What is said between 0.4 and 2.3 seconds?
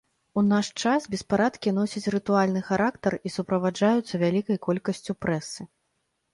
У наш час беспарадкі носяць